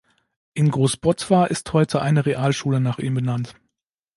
In 0.55 0.71
Großbottwar 0.71 1.51
ist 1.51 1.73
heute 1.73 2.01
eine 2.01 2.25
Realschule 2.25 2.79
nach 2.81 2.97
ihm 2.97 3.13
benannt. 3.13 3.53